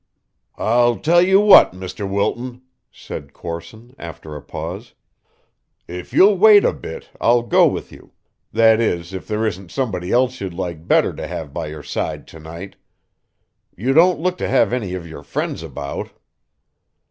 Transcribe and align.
"I'll 0.57 0.97
tell 0.97 1.21
you 1.21 1.39
what, 1.39 1.73
Mr. 1.73 2.09
Wilton," 2.09 2.63
said 2.91 3.33
Corson 3.33 3.93
after 3.99 4.35
a 4.35 4.41
pause. 4.41 4.95
"If 5.87 6.11
you'll 6.11 6.39
wait 6.39 6.65
a 6.65 6.73
bit, 6.73 7.11
I'll 7.21 7.43
go 7.43 7.67
with 7.67 7.91
you 7.91 8.11
that 8.51 8.79
is, 8.81 9.13
if 9.13 9.27
there 9.27 9.45
isn't 9.45 9.69
somebody 9.69 10.11
else 10.11 10.41
you'd 10.41 10.55
like 10.55 10.87
better 10.87 11.13
to 11.13 11.27
have 11.27 11.53
by 11.53 11.67
your 11.67 11.83
side 11.83 12.25
to 12.29 12.39
night. 12.39 12.77
You 13.77 13.93
don't 13.93 14.19
look 14.19 14.39
to 14.39 14.49
have 14.49 14.73
any 14.73 14.95
of 14.95 15.05
your 15.07 15.21
friends 15.21 15.61
about." 15.61 16.09